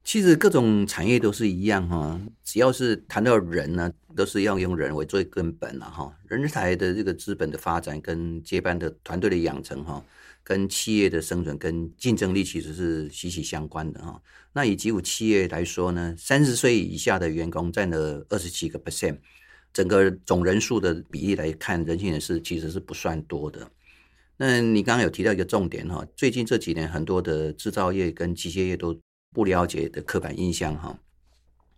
[0.05, 6.13] 其实各种产业都是一样哈，只要是谈到人呢，都是要用人为最根本了哈。
[6.27, 10.05] 人才的这个资本的发展跟接班的团队的养成哈，
[10.43, 14.21] 跟企业的生存跟竞争力其实是息息相关的哈。
[14.53, 19.19] 那以吉福企业来说呢，三十岁以下的员工占了二十七个 percent，
[19.73, 23.71] 整个总人数的比例来看，年轻人是其实是不算多的。
[24.45, 28.99] 那你刚刚有提到一个重点哈，最近这几年很多的制造业跟机械业都
[29.33, 30.99] 不了解的刻板印象哈，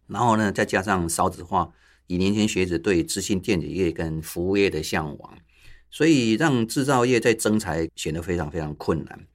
[0.06, 1.70] 然后呢，再加上少子化，
[2.06, 5.38] 以年轻学子对资讯电子业跟服务业的向往，
[5.90, 9.26] 所以让制造业在增才显得非常非常困难。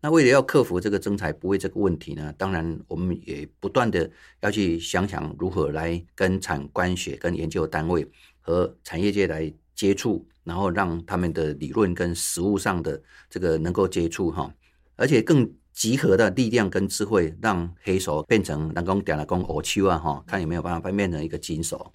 [0.00, 8.08] 那为了要克服这个增才不会这个问题呢，当然我们也不断的要去想想如何来跟产官学、跟研究单位
[8.40, 14.50] 和产业界来接触，然后让他们的理论跟实物上的这个能够接触哈，
[14.96, 21.92] 而且更集合的力量跟智慧，让黑手变成能够点了工偶丘啊哈，看有没有办法变成一个金手。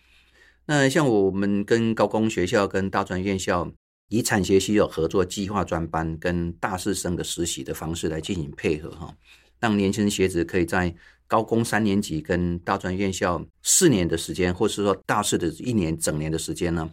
[0.68, 3.70] 那像我们跟高工学校、跟大专院校
[4.10, 9.14] 以产学系有合作计划专班，跟大四生的实习的方式来进行配合哈，
[9.60, 10.96] 让年轻学子可以在
[11.28, 16.90] 高工三年级跟大专院校四年的时间，或是说大四的一年整年的时间呢。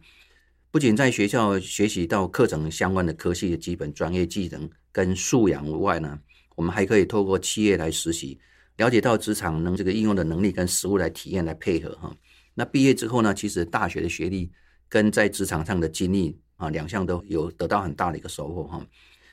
[0.72, 6.16] 不仅在学校学习到课程相关的科系的基本专业技能跟素养外呢，
[6.54, 8.38] 我们还可以透过企业来实习，
[8.76, 12.14] 了解到职场能这个应用的能力跟实务来体验来配合哈。
[12.54, 14.48] 那毕业之后呢，其实大学的学历
[14.88, 18.86] 跟在职场上的经历啊，两项都有得到很大的一个收获哈。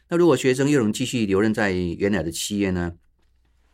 [0.09, 2.91] 那如果学生又能继续留任在原来的企业呢，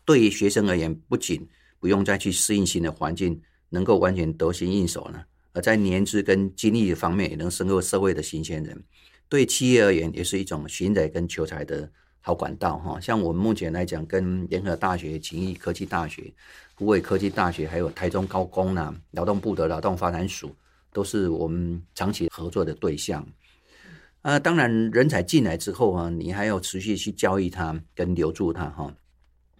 [0.03, 1.47] 对于学生而言，不仅
[1.79, 5.23] 不用再去适应新的环境，能够完全得心应手呢。
[5.53, 8.83] 而在年资跟经历方面，也能深入社会的新鲜人，
[9.29, 11.89] 对企业而言，也是一种寻人跟求才的
[12.21, 12.99] 好管道哈。
[12.99, 16.33] 像我们目前来讲，跟联合大学、勤益科技大学、
[16.73, 20.55] 湖北科技大学，还有台中高工呐、劳动部的劳动发展署，
[20.91, 23.25] 都是我们长期合作的对象。
[24.21, 28.95] 啊，当然，人才进来之后啊，你还要持续去教育他跟留住他哈。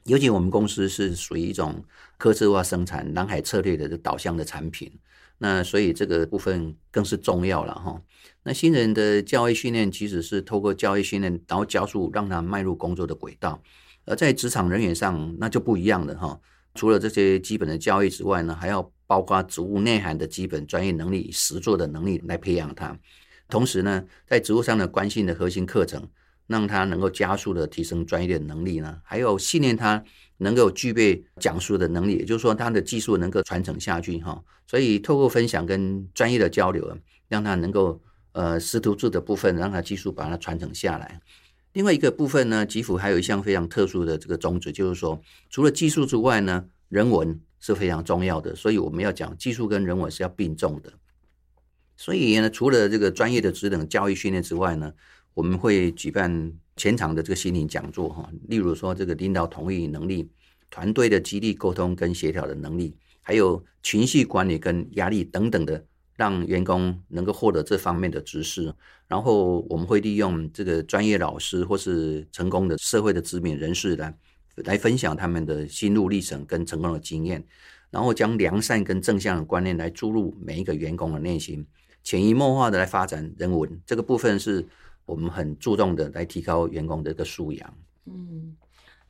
[0.05, 1.83] 尤其我们公司是属于一种
[2.17, 4.91] 科制化生产、蓝海策略的导向的产品。
[5.37, 8.01] 那所以这个部分更是重要了哈。
[8.43, 13.61] 那新人的教育训练其实是透过教育训练，然后教书让他迈入工作的轨道。
[14.05, 16.39] 而在职场人员上，那就不一样了哈。
[16.75, 22.97] 除了这些基本的教育之外呢，还要包括职务内涵的基本专业能力、实作的能力来培养他。
[23.47, 26.05] 同时呢，在职务上的关系的核心课程，
[26.47, 30.03] 让他能够加速的提升专业的能力呢，还有训练他。
[30.37, 34.43] 能够具备讲述的能力，也就是说，他的技术能够传承下去哈。
[34.67, 36.97] 所以，透过分享跟专业的交流，
[37.29, 38.01] 让他能够
[38.33, 41.21] 呃师徒制的部分，让他技术把它传承下来。
[41.73, 48.53] 另外一个部分呢，吉福还有一项非常特殊的这个宗旨，就是说，除了技术之外呢，人文是非常重要的。
[48.53, 50.91] 所以，我们要讲技术跟人文是要并重的。
[51.95, 54.91] 所以呢，除了这个专业的职能教育训练之外呢，
[55.33, 56.53] 我们会举办。
[56.75, 60.27] 全场的这个心灵讲座哈，例如说这个领导同意能力、
[60.71, 68.73] 团队的激励沟通跟协调的能力，还有情绪管理跟压力等等的，让员工能够获得这方面的知识。
[69.07, 74.17] 然后我们会利用这个专业老师或是成功的社会的知名人士来
[74.55, 77.45] 来分享他们的心路历程跟成功的经验，
[77.91, 81.63] 然后将良善跟正向的观念来注入每一个员工的内心，
[82.01, 83.79] 潜移默化的来发展人文。
[83.85, 84.65] 这个部分是。
[85.05, 87.77] 我们很注重的来提高员工的一个素养。
[88.05, 88.55] 嗯。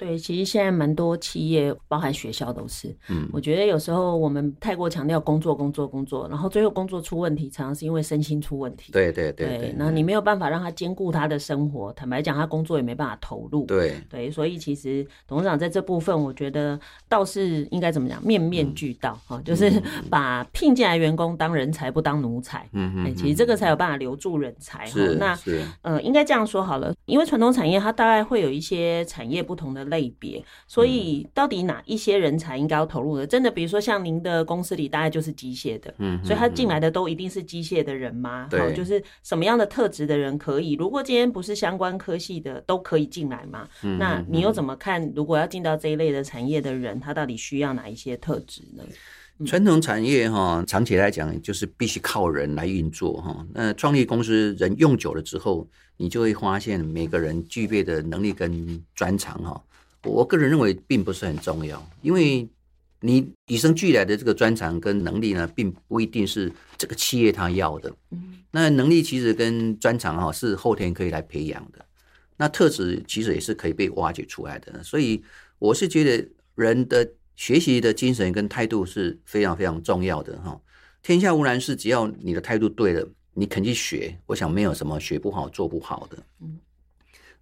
[0.03, 2.93] 对，其实现在蛮多企业，包含学校都是。
[3.07, 8.91] 嗯，我觉得有时候我们太过强调工作、工作、工作，然后最后工作出问题，常常是因为身心出问题。
[8.91, 13.65] 对对对对，那你没有办法让他兼顾他的生活，坦白讲，他工作也没办法投入。
[13.65, 19.71] 对对，所以其实董事长在这部分，我觉得倒是应该怎么讲，面面俱到哈，嗯、就是
[20.11, 22.67] 把聘进来员工当人才，不当奴才。
[22.73, 24.85] 嗯嗯，其实这个才有办法留住人才。
[24.85, 29.92] 是那是呃，应该这样说好了，因为传统产业它大概会有一些产业不同的。
[29.93, 33.27] 类别，所以到底哪一些人才应该要投入的？
[33.27, 38.47] 真的，比如说像您的公司里，大概就是机械的，嗯，所以他进来的都一定是机械的人吗？
[38.49, 40.73] 对，就是什么样的特质的人可以？
[40.73, 43.67] 如果今天不是相关科系的，都可以进来吗？
[43.83, 45.11] 嗯，那你又怎么看？
[45.15, 48.83] 如果要进到这一类的产业的人，他到底需要哪一些特质呢？
[49.45, 53.45] 传统产业哈，长期来讲就是必须靠人来运作哈。
[53.51, 59.61] 那创立公司人用久了之后，你就会发现每个人具备的能力跟专长哈。
[60.03, 62.47] 我个人认为并不是很重要，因为
[62.99, 67.93] 你与生俱来的这个专长跟能力呢，并不一定是这个企业他要的。
[68.51, 71.85] 那能力其实跟专长哈是后天可以来培养的，
[72.37, 74.83] 那特质其实也是可以被挖掘出来的。
[74.83, 75.23] 所以
[75.59, 80.59] 我是觉得人的学习的精神跟态度是非常非常重要的哈。
[81.01, 86.17] 天下无难事，只要你的态度对了，你肯去学，我想没有什么学不好、做不好的。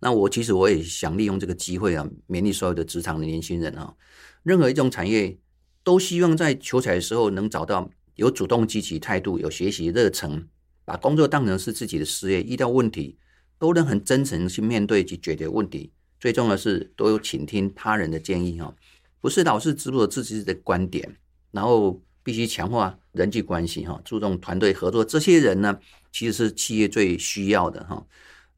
[0.03, 3.93] 那我其实我也想利用这个机会啊，勉励所有的职场的年轻人啊，
[4.41, 5.37] 任何一种产业
[5.83, 10.47] 都希望在求才的时候能找到有主动积极态度、有学习热忱，
[10.83, 13.17] 把工作当成是自己的事业，遇到问题
[13.59, 15.91] 都能很真诚去面对及解决问题。
[16.19, 18.75] 最重要的是都有倾听他人的建议哈，
[19.21, 21.15] 不是老是执着自己的观点，
[21.51, 25.05] 然后必须强化人际关系哈，注重团队合作。
[25.05, 25.79] 这些人呢，
[26.11, 28.03] 其实是企业最需要的哈。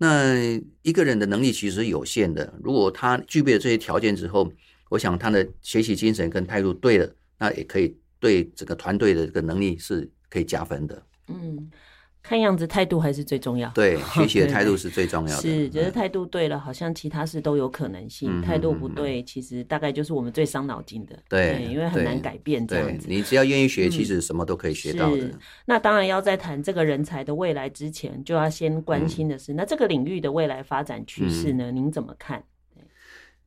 [0.03, 4.51] 那一个人的能力其实有限的，如果他具备了这些条件之后，
[4.89, 11.03] 我想他的学习精神跟态度对了，那也可以对整个团队的这个能力是可以加分的。
[11.27, 11.71] 嗯。
[12.23, 15.41] 看样子态度还是最重要，对， 学习的态度是最重要的。
[15.41, 18.41] 是，觉得态度对了，好像其他事都有可能性。
[18.41, 21.19] 态度不对，其实大概就是我们最伤脑筋的。
[21.27, 23.07] 对，因为很难改变这样子。
[23.09, 25.29] 你只要愿意学，其实什么都可以学到的。
[25.65, 31.71] 那当然要在谈这个人才的未来之前，就要先关心的是，那这个领域的未来发展趋势呢？
[31.73, 32.41] 您怎么看？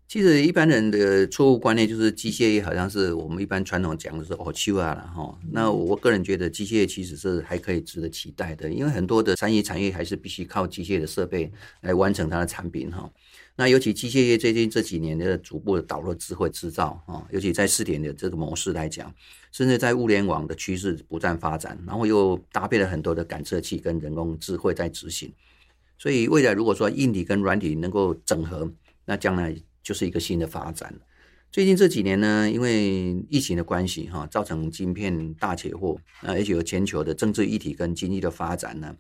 [0.09, 5.37] 其实一般人的错误观念就是机械业好像是我们一般传统讲的是哦，去啊了哈。
[5.51, 11.51] 那我个人觉得机械业其实是还可以值得期待的，因为很多的三 C 产业还是必须靠机械的设备
[11.81, 13.11] 来完成它的产品哈。
[13.57, 19.13] 那尤其机械业最近这几年的逐步的导入智慧制造啊，尤其在试点的这个模式来讲，
[19.51, 25.33] 甚至在物联网的趋势不断发展，然后又搭配了很多的感测器跟人工智慧在执行，
[25.99, 28.71] 所以未来如果说硬体跟软体能够整合，
[29.05, 29.57] 那将来。
[29.87, 30.93] 就是一个新的发展。
[31.53, 38.97] 最近这几年呢，因为疫情的关系，哈，造成晶片大缺货，那，而且有全球的政治议题跟经济的发展呢，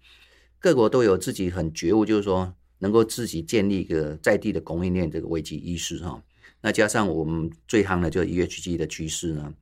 [0.60, 6.22] 各国都有自己很觉悟，就是说能够自己建立一个在地的供应链这个危机意识，哈。
[6.60, 9.52] 那加上我们最夯的就 ESG 的趋势呢，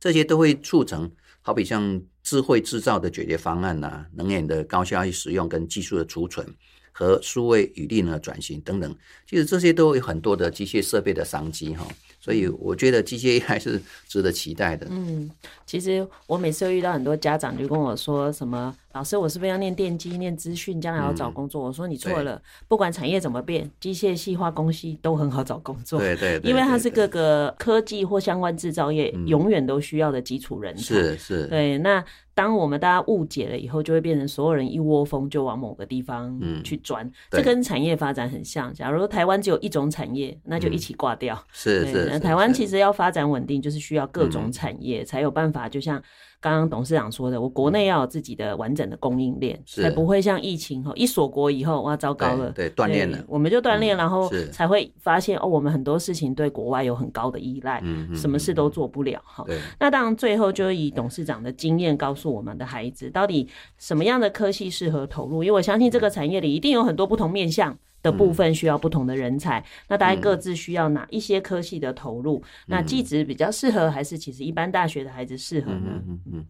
[0.00, 1.12] 这些都会促成，
[1.42, 6.54] 好比像智慧制造的解决方案呐，能源的高效益使用跟技术的储存。
[7.00, 8.94] 和数位语力呢转型等等，
[9.26, 11.88] 其实这些都有很多的机械设备的商机哈，
[12.20, 14.86] 所以我觉得机械还是值得期待的。
[14.90, 15.30] 嗯，
[15.64, 18.76] 其实我每次遇到很多家长就跟我说什么。
[18.92, 21.62] 老师，我是不是要念电机、念资讯，将来要找工作？
[21.62, 26.00] 嗯、我说你错了，不管产业怎么变，机械系、化工系都很好找工作。
[26.00, 30.82] 对对，对， 因为它是各个科技或相关制造业永远都需要的基础人才。
[30.82, 31.46] 是是。
[31.46, 37.06] 对，那当我们大家误解了以后，就会变成所有人一窝蜂就往某个地方去钻。
[37.06, 38.74] 嗯、这跟产业发展很像。
[38.74, 41.36] 假如台湾只有一种产业，那就一起挂掉。
[41.36, 46.02] 嗯、是是，台湾其实要发展稳定，就是需要各种产业才有办法，就像。
[46.40, 57.82] 刚刚董事长说的，我国内要有自己的完整的供应链，才不会像疫情哈一锁国以后，哇，糟糕了，对，断链了，我们就断链，然后才会发现哦，我们很多事情对国外有很高的依赖，
[58.14, 59.44] 什么事都做不了哈。
[59.78, 65.44] 那当然最后就以董事长的经验告诉我们的孩子，到底什么样的科系适合投入？
[65.44, 67.76] 因为我相信这个产业里一定有很多不同面向。
[68.02, 72.38] 的部分需要不同的人才，嗯、那大家各自需要哪一些科系的投入？
[72.38, 75.80] 嗯、那技职比较适合，还是其实一般大学的孩子适合呢？
[75.86, 76.46] 嗯嗯，嗯，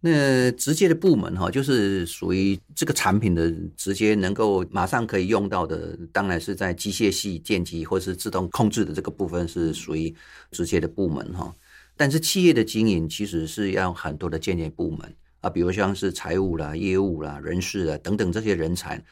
[0.00, 10.14] 那直接的部门哈，就是属于这个产品的直接能够马上可以用到的，当然是在机械系、电机或是自动控制的这个部分是属于
[10.52, 11.52] 直接的部门哈。
[11.96, 19.02] 但是企业的经营其实是要很多的间接部门啊，比如像是财务啦、业务啦、人事啊等等这些人才。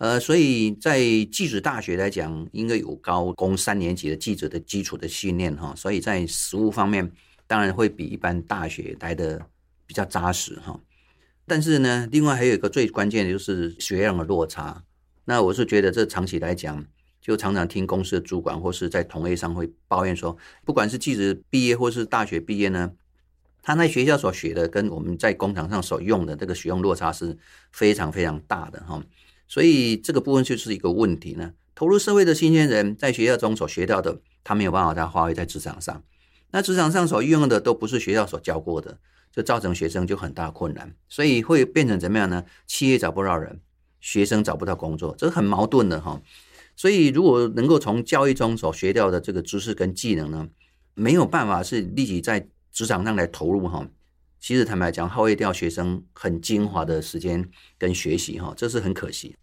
[0.00, 7.12] 呃，所以在技职大学来讲，应该有高工三年级的技职的基础的训练哈，所以在实务方面，
[7.46, 9.44] 当然会比一般大学来的
[9.86, 10.80] 比较扎实哈。
[11.46, 14.82] 但是呢，另外还有一个最关键的就是学量的落差。
[15.26, 16.82] 那我是觉得这长期来讲，
[17.20, 20.34] 就常常听公司的主管或是在同业上会抱怨说，
[20.64, 22.90] 不管是技职毕业或是大学毕业呢，
[23.60, 27.36] 他在学校所学的跟我们在工厂上所用的这个学用落差是
[27.70, 29.04] 非常非常大的哈。
[29.50, 31.54] 所以这个部分就是一个问题呢。
[31.74, 36.04] 投入社会的新鲜人在学校中所学到的，他没有办法再发挥在职场上。
[36.52, 38.96] 那职场上所运用的都不是学校所教过的，
[39.32, 40.94] 就造成学生就很大困难。
[41.08, 42.44] 所以会变成怎么样呢？
[42.68, 43.60] 企业找不到人，
[44.00, 46.22] 学生找不到工作，这是很矛盾的哈。
[46.76, 50.48] 所以如果能够从教育中所学到的这个知识跟技能呢，
[50.94, 53.84] 没有办法是立即在职场上来投入哈。
[54.40, 57.46] 其实坦白讲，耗费掉学生很精华的时间
[57.78, 59.36] 跟学习哈，这是很可惜。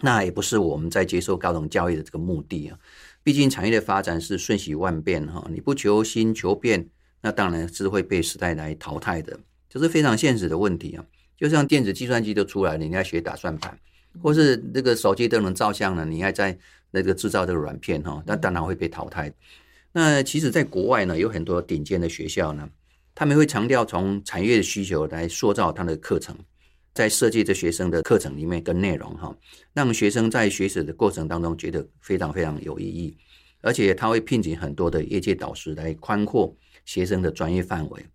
[0.00, 2.78] 那也不是我们在接受高等教育的这个目的啊。
[3.22, 6.88] 毕竟产业的发展是瞬息万变哈，你不求新求变，
[7.20, 9.38] 那当然是会被时代来淘汰的，
[9.68, 11.04] 这是非常现实的问题啊。
[11.36, 13.78] 就像电子计算机都出来了，你要学打算盘，
[14.22, 16.56] 或是这个手机都能照相了，你还在
[16.90, 19.30] 那个制造这个软片哈，那当然会被淘汰。
[19.92, 22.68] 那其实，在国外呢，有很多顶尖的学校呢。
[23.18, 26.36] 他们会强调从产业的需求来塑造他的课程，
[26.94, 29.36] 在设计这学生的课程里面跟内容哈，
[29.72, 33.18] 让学生在学习的过程当中觉得非常非常有意义，
[33.60, 38.06] 而且他会聘请很多的业界导师来宽阔学生的专业范围，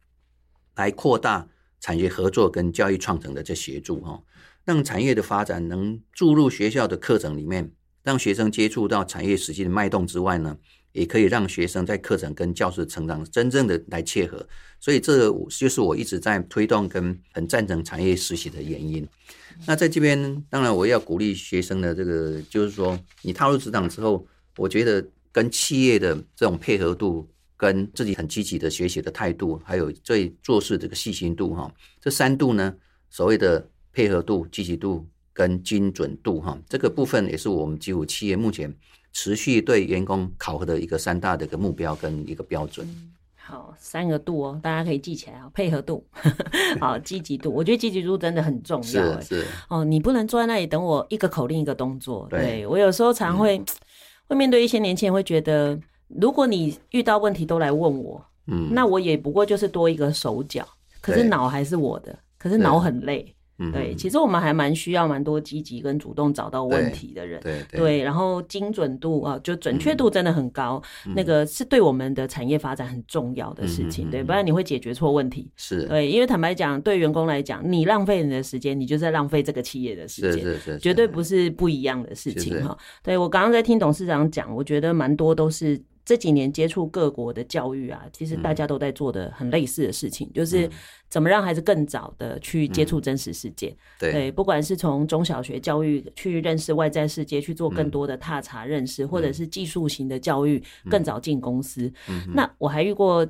[0.76, 1.50] 来扩大
[1.82, 4.24] 产业合作跟教育创成的这协助哈，
[4.64, 7.74] 让产业的发展能注入学校的课程里面，
[8.04, 10.58] 让学生接触到产业实际的脉动之外呢，
[10.94, 14.44] 也可以让学生在课程跟教师成长真正的来切合。
[14.80, 19.08] 所以这就是我一直在推动跟很赞成产业实习的原因。
[19.68, 24.26] 那在这边，当然我要鼓励学生的这个，就是说你踏入职场之后，
[24.58, 32.76] 我觉得跟企业的这种配合度，跟自己很积极的学习的态度，还有最做事这个细心度哈，这三度呢，
[33.10, 38.76] 所谓的配合度、积极度跟精准度哈，这个部分也是我们几乎企业目前
[39.14, 42.86] 持续对员工考核的一个三大的一个目标跟一个标准。
[43.36, 45.52] 好，三个度哦，大家可以记起来哦。
[45.54, 46.06] 配合度，
[46.80, 49.22] 好，积极度，我觉得积极度真的很重要。
[49.22, 52.26] 是是哦，你不能坐在那里等我一个口令一个动作。
[52.30, 53.66] 对，对我有时候常会、嗯、
[54.30, 60.66] 会面对一些年轻人，会觉得，如果你遇到问题都来问我，嗯，那我也不过就是多一个手脚，
[61.02, 63.36] 可是脑还是我的，可是脑很累。
[63.72, 75.84] 对，其实我们还蛮需要蛮多积极跟主动找到问题的人，对对，然后精准度啊，就准确度真的很高，嗯，那个是对我们的产业发展很重要的事情，嗯，对，不然你会解决错问题，是。
[75.84, 82.78] 对，因为坦白讲，对员工来讲，你浪费你的时间，你就在浪费这个企业的时间，是是，是是，绝对不是不一样的事情哈。
[83.04, 85.80] 对，我刚刚在听董事长讲，我觉得蛮多都是。
[86.06, 90.70] 这几年接触各国的教育啊，其实大家都在做的很类似的事情，嗯、就是
[91.10, 93.70] 怎么让孩子更早的去接触真实世界。
[93.70, 101.92] 嗯、对，对，不管是从中小学教育去认识外在世界，去做更多的踏查认识，嗯、或者是技术型的教育，嗯、更早进公司。
[102.10, 103.28] 嗯、那我还遇过。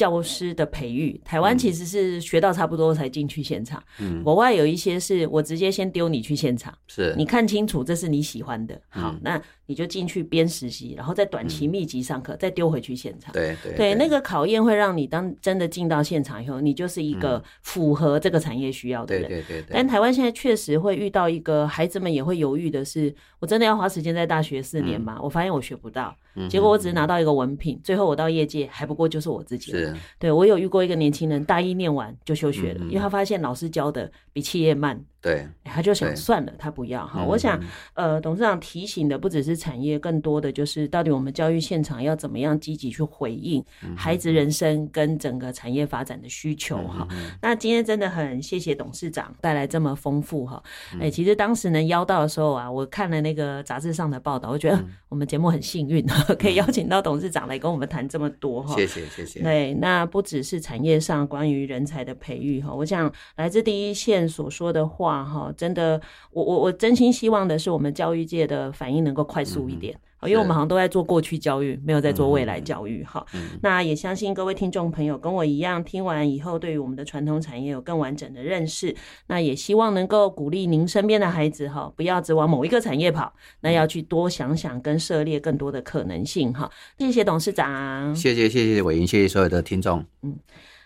[0.00, 3.82] 教师的培育，台湾其实是学到差不多才进去现场。
[3.98, 13.30] 嗯，国外有一些是我直接先丢你去现场，是你看清楚这是你喜欢的，嗯、好，那你就进去边实习，然后再短期密集上课，嗯、再丢回去现场。
[13.34, 19.28] 对对对，那个考验会让你当真的进到现场以后，你就是一个符合这个产业需要的人。
[19.28, 19.66] 对对对，对。
[19.70, 25.16] 但台湾现在确实会遇到一个孩子们也会犹豫的是，我真的要花时间在大学四年吗？
[25.18, 26.16] 嗯、我发现我学不到。
[26.48, 29.72] 结果我只是拿到一个文凭，最后我到业界还不过就是我自己。
[29.72, 35.04] 是，对，我有遇过一个年轻人，大一念完就休学了，因为他发现老师教的比企业慢。
[35.20, 37.22] 对，他就想算了，他不要哈。
[37.22, 37.60] 我想，
[37.94, 43.62] 呃，董事长提醒的不只是产业，更多的就是到底我们教育现场要怎么样积极去回应
[43.96, 47.06] 孩子人生跟整个产业发展的需求哈。
[47.42, 50.62] 那今天真的很谢谢董事长带来这么丰富哈。
[50.98, 56.04] 哎，其实当时能邀到的时候啊，我看了那个杂志上的报道，我觉得我们节目很幸运。
[56.38, 59.42] 可以邀请到董事长来跟我们谈这么多哈，谢谢谢谢。
[59.42, 66.00] 对，那不只是产业上关于人才的培育哈，我想来自第一线所说的话哈，真的，
[66.32, 69.94] 我我我真心希望的是我们教育界的反应能够快速一点。
[69.94, 73.24] 嗯因为我们好像都在做过去教育，没有在做未来教育哈。
[73.32, 78.94] 嗯、那也相信各位听众朋友跟我一样，听完以后对于我们的传统产业有更完整的认识。
[79.28, 83.32] 那也希望能够鼓励您身边的孩子哈，不要只往某一个产业跑，
[83.62, 86.70] 那要去多想想跟涉猎更多的可能性哈。
[86.98, 90.36] 谢谢董事长，谢谢谢谢伟英，谢谢所有的听众，嗯。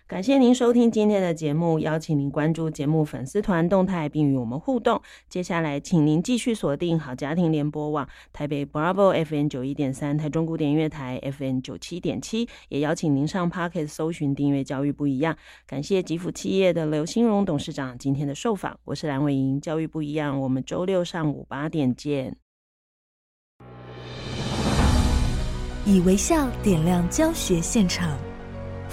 [0.07, 5.00] 感谢您收听今天的节目，邀请您关注节目粉丝团动态，并与我们互动。
[5.30, 15.38] 接下来，请您继续锁定好家庭联播网台北 Bravo FM 九一点三，台中古典乐台 FM 九七点七，也邀请您上 Pocket 搜寻订阅教育不一样。
[15.66, 22.36] 感谢吉福企业的刘兴荣董事长今天的受访，我是蓝伟莹，教育不一样，我们周六上午八点见。
[25.86, 28.18] 以微笑点亮教学现场。